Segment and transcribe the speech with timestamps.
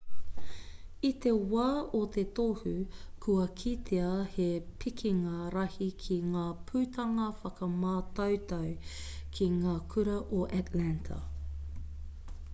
[1.07, 1.65] i te wā
[1.97, 2.71] o te tohu
[3.25, 4.47] kua kitea he
[4.85, 8.73] pikinga rahi ki ngā putanga whakamātautau
[9.37, 11.19] ki ngā kura o atlanta